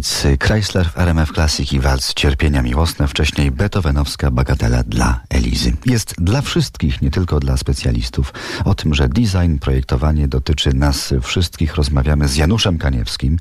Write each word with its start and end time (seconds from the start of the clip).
Fritz 0.00 0.42
Chrysler 0.42 0.90
w 0.90 0.98
RMF 0.98 1.32
Classic 1.32 1.72
i 1.72 1.80
walc 1.80 2.14
Cierpienia 2.14 2.62
Miłosne, 2.62 3.08
wcześniej 3.08 3.50
beethovenowska 3.50 4.30
bagatela 4.30 4.82
dla 4.82 5.20
Elizy. 5.28 5.72
Jest 5.86 6.14
dla 6.18 6.42
wszystkich, 6.42 7.02
nie 7.02 7.10
tylko 7.10 7.40
dla 7.40 7.56
specjalistów. 7.56 8.32
O 8.64 8.74
tym, 8.74 8.94
że 8.94 9.08
design, 9.08 9.58
projektowanie 9.60 10.28
dotyczy 10.28 10.74
nas 10.74 11.14
wszystkich, 11.22 11.74
rozmawiamy 11.74 12.28
z 12.28 12.36
Januszem 12.36 12.78
Kaniewskim, 12.78 13.38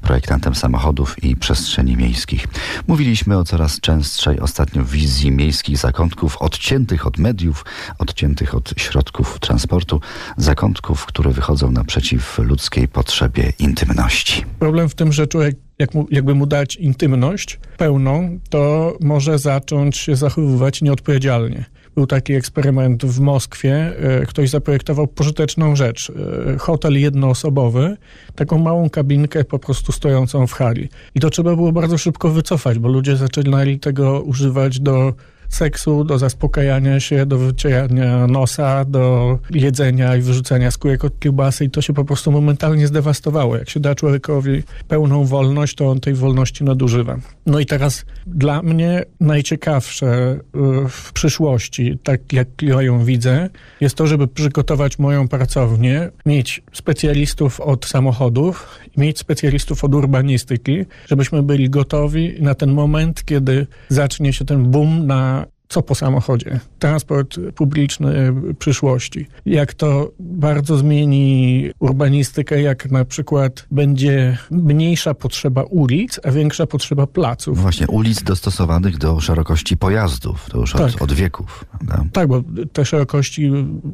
projektantem 0.00 0.54
samochodów 0.54 1.24
i 1.24 1.36
przestrzeni 1.36 1.96
miejskich. 1.96 2.46
Mówiliśmy 2.86 3.38
o 3.38 3.44
coraz 3.44 3.80
częstszej 3.80 4.40
ostatnio 4.40 4.84
wizji 4.84 5.30
miejskich 5.30 5.78
zakątków 5.78 6.36
odciętych 6.36 7.06
od 7.06 7.18
mediów, 7.18 7.64
odciętych 7.98 8.54
od 8.54 8.74
środków 8.76 9.38
transportu, 9.40 10.00
zakątków, 10.36 11.06
które 11.06 11.30
wychodzą 11.30 11.70
naprzeciw 11.70 12.38
ludzkiej 12.38 12.88
potrzebie 12.88 13.52
intymności. 13.58 14.44
Problem 14.62 14.88
w 14.88 14.94
tym, 14.94 15.12
że 15.12 15.26
człowiek 15.26 15.56
jak 15.78 15.94
mu, 15.94 16.06
jakby 16.10 16.34
mu 16.34 16.46
dać 16.46 16.76
intymność 16.76 17.60
pełną, 17.78 18.38
to 18.50 18.96
może 19.00 19.38
zacząć 19.38 19.96
się 19.96 20.16
zachowywać 20.16 20.82
nieodpowiedzialnie. 20.82 21.64
Był 21.94 22.06
taki 22.06 22.32
eksperyment 22.32 23.04
w 23.04 23.20
Moskwie. 23.20 23.74
E, 23.98 24.26
ktoś 24.26 24.50
zaprojektował 24.50 25.06
pożyteczną 25.06 25.76
rzecz. 25.76 26.12
E, 26.54 26.58
hotel 26.58 27.00
jednoosobowy, 27.00 27.96
taką 28.34 28.58
małą 28.58 28.90
kabinkę 28.90 29.44
po 29.44 29.58
prostu 29.58 29.92
stojącą 29.92 30.46
w 30.46 30.52
hali. 30.52 30.88
I 31.14 31.20
to 31.20 31.30
trzeba 31.30 31.56
było 31.56 31.72
bardzo 31.72 31.98
szybko 31.98 32.28
wycofać, 32.28 32.78
bo 32.78 32.88
ludzie 32.88 33.16
zaczynali 33.16 33.78
tego 33.78 34.20
używać 34.20 34.80
do 34.80 35.14
seksu, 35.54 36.04
do 36.04 36.18
zaspokajania 36.18 37.00
się, 37.00 37.26
do 37.26 37.38
wycierania 37.38 38.26
nosa, 38.26 38.84
do 38.84 39.38
jedzenia 39.50 40.16
i 40.16 40.20
wyrzucania 40.20 40.70
skórek 40.70 41.04
od 41.04 41.20
kiełbasy 41.20 41.64
i 41.64 41.70
to 41.70 41.82
się 41.82 41.92
po 41.92 42.04
prostu 42.04 42.32
momentalnie 42.32 42.86
zdewastowało. 42.86 43.56
Jak 43.56 43.70
się 43.70 43.80
da 43.80 43.94
człowiekowi 43.94 44.62
pełną 44.88 45.24
wolność, 45.24 45.74
to 45.74 45.88
on 45.88 46.00
tej 46.00 46.14
wolności 46.14 46.64
nadużywa. 46.64 47.16
No 47.46 47.60
i 47.60 47.66
teraz 47.66 48.04
dla 48.26 48.62
mnie 48.62 49.04
najciekawsze 49.20 50.40
y, 50.84 50.88
w 50.88 51.12
przyszłości, 51.12 51.98
tak 52.02 52.32
jak 52.32 52.48
ja 52.62 52.82
ją 52.82 53.04
widzę, 53.04 53.48
jest 53.80 53.94
to, 53.94 54.06
żeby 54.06 54.28
przygotować 54.28 54.98
moją 54.98 55.28
pracownię, 55.28 56.10
mieć 56.26 56.62
specjalistów 56.72 57.60
od 57.60 57.86
samochodów 57.86 58.82
mieć 58.96 59.18
specjalistów 59.18 59.84
od 59.84 59.94
urbanistyki, 59.94 60.84
żebyśmy 61.06 61.42
byli 61.42 61.70
gotowi 61.70 62.34
na 62.40 62.54
ten 62.54 62.72
moment, 62.72 63.24
kiedy 63.24 63.66
zacznie 63.88 64.32
się 64.32 64.44
ten 64.44 64.70
boom 64.70 65.06
na 65.06 65.41
co 65.72 65.82
po 65.82 65.94
samochodzie, 65.94 66.60
transport 66.78 67.38
publiczny 67.54 68.34
przyszłości. 68.58 69.26
Jak 69.46 69.74
to 69.74 70.10
bardzo 70.20 70.76
zmieni 70.76 71.70
urbanistykę, 71.78 72.62
jak 72.62 72.90
na 72.90 73.04
przykład 73.04 73.66
będzie 73.70 74.38
mniejsza 74.50 75.14
potrzeba 75.14 75.62
ulic, 75.62 76.20
a 76.24 76.30
większa 76.30 76.66
potrzeba 76.66 77.06
placów. 77.06 77.56
No 77.56 77.62
właśnie, 77.62 77.86
ulic 77.86 78.22
dostosowanych 78.22 78.98
do 78.98 79.20
szerokości 79.20 79.76
pojazdów, 79.76 80.46
to 80.50 80.58
już 80.58 80.72
tak. 80.72 80.80
od, 80.80 81.02
od, 81.02 81.12
wieków. 81.12 81.64
Prawda? 81.70 82.04
Tak, 82.12 82.28
bo 82.28 82.42
te 82.72 82.84
szerokości 82.84 83.50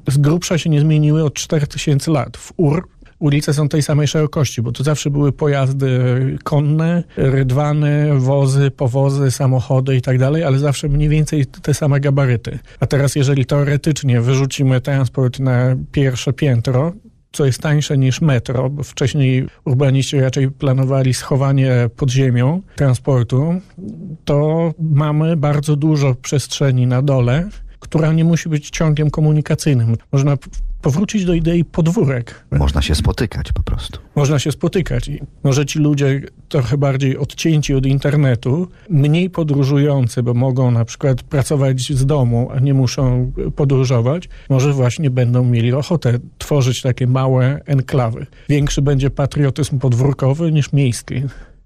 z 0.09 0.19
grubsza 0.19 0.59
się 0.59 0.71
nie 0.71 0.81
zmieniły 0.81 1.25
od 1.25 1.35
4000 1.35 2.11
lat. 2.11 2.37
W 2.37 2.53
UR 2.57 2.89
ulice 3.19 3.55
są 3.55 3.69
tej 3.69 3.83
samej 3.83 4.09
szerokości, 4.09 4.63
bo 4.63 4.73
to 4.73 4.85
zawsze 4.85 5.11
były 5.11 5.33
pojazdy 5.33 5.89
konne, 6.45 7.05
rydwany, 7.17 8.19
wozy, 8.19 8.71
powozy, 8.71 9.31
samochody 9.31 9.97
i 9.97 10.03
tak 10.03 10.19
dalej, 10.19 10.45
ale 10.45 10.59
zawsze 10.59 10.89
mniej 10.89 11.09
więcej 11.09 11.47
te 11.47 11.75
same 11.75 12.01
gabaryty. 12.01 12.59
A 12.81 12.87
teraz 12.87 13.17
jeżeli 13.17 13.47
teoretycznie 13.47 14.21
wyrzucimy 14.21 14.81
transport 14.81 15.41
na 15.41 15.77
pierwsze 15.93 16.33
piętro, 16.33 16.93
co 17.33 17.47
jest 17.47 17.63
tańsze 17.63 17.99
niż 17.99 18.21
metro, 18.21 18.71
bo 18.71 18.83
wcześniej 18.83 19.47
urbaniści 19.65 20.21
raczej 20.21 20.51
planowali 20.51 21.15
schowanie 21.15 21.91
pod 21.97 22.11
ziemią 22.11 22.63
transportu, 22.77 23.61
to 24.25 24.71
mamy 24.81 25.37
bardzo 25.37 25.77
dużo 25.77 26.15
przestrzeni 26.15 26.87
na 26.87 27.03
dole, 27.03 27.49
która 27.81 28.13
nie 28.13 28.25
musi 28.25 28.49
być 28.49 28.71
ciągiem 28.71 29.11
komunikacyjnym. 29.11 29.97
Można 30.13 30.37
powrócić 30.83 31.25
do 31.25 31.35
idei 31.35 31.65
podwórek. 31.65 32.45
Można 32.51 32.83
się 32.83 32.95
spotykać 32.95 33.53
po 33.53 33.63
prostu. 33.63 33.99
Można 34.17 34.39
się 34.39 34.53
spotykać. 34.53 35.09
I 35.09 35.21
może 35.45 35.67
ci 35.67 35.79
ludzie 35.79 36.23
trochę 36.49 36.79
bardziej 36.79 37.19
odcięci 37.19 37.75
od 37.75 37.87
internetu, 37.87 38.69
mniej 38.91 39.31
podróżujący, 39.31 40.23
bo 40.23 40.35
mogą 40.35 40.71
na 40.71 40.85
przykład 40.85 41.23
pracować 41.23 41.81
z 41.81 42.07
domu, 42.07 42.49
a 42.55 42.59
nie 42.59 42.75
muszą 42.75 43.33
podróżować, 43.57 44.29
może 44.49 44.73
właśnie 44.73 45.11
będą 45.11 45.45
mieli 45.45 45.73
ochotę 45.73 46.19
tworzyć 46.39 46.83
takie 46.83 47.07
małe 47.07 47.61
enklawy. 47.67 48.27
Większy 48.49 48.83
będzie 48.83 49.11
patriotyzm 49.11 49.79
podwórkowy 49.79 50.53
niż 50.53 50.73
miejski. 50.73 51.23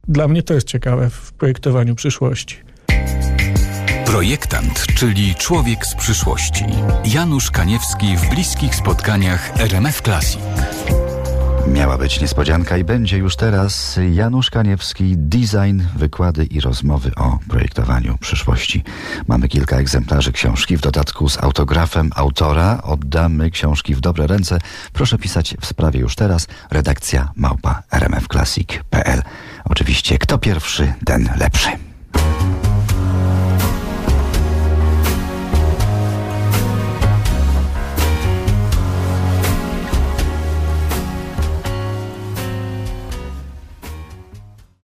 Dla 0.09 0.29
mnie 0.29 0.43
to 0.43 0.55
jest 0.55 0.67
ciekawe 0.67 1.11
w 1.11 1.33
projektowaniu 1.33 1.95
przyszłości. 1.95 2.57
Projektant, 4.13 4.87
czyli 4.95 5.35
człowiek 5.35 5.87
z 5.87 5.95
przyszłości. 5.95 6.65
Janusz 7.05 7.51
Kaniewski 7.51 8.17
w 8.17 8.29
bliskich 8.29 8.75
spotkaniach 8.75 9.61
RMF 9.61 10.01
Classic. 10.03 10.41
Miała 11.69 11.99
być 11.99 12.21
niespodzianka 12.21 12.77
i 12.77 12.85
będzie 12.85 13.19
już 13.19 13.37
teraz 13.37 13.99
Janusz 14.13 14.51
Kaniewski, 14.51 15.15
design, 15.17 15.83
wykłady 15.97 16.45
i 16.45 16.61
rozmowy 16.61 17.11
o 17.17 17.39
projektowaniu 17.49 18.19
przyszłości. 18.19 18.85
Mamy 19.29 19.49
kilka 19.49 19.77
egzemplarzy 19.77 20.33
książki, 20.33 20.77
w 20.77 20.81
dodatku 20.81 21.29
z 21.29 21.39
autografem 21.43 22.11
autora. 22.15 22.83
Oddamy 22.83 23.51
książki 23.51 23.95
w 23.95 24.01
dobre 24.01 24.27
ręce. 24.27 24.59
Proszę 24.93 25.19
pisać 25.19 25.57
w 25.61 25.67
sprawie 25.67 26.01
już 26.01 26.15
teraz. 26.15 26.47
Redakcja 26.71 27.33
małpa 27.37 27.83
rmfclassic.pl 27.91 29.23
Oczywiście 29.65 30.19
kto 30.19 30.39
pierwszy, 30.39 30.93
ten 31.05 31.31
lepszy. 31.37 31.92